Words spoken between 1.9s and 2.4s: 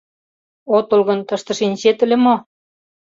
ыле мо?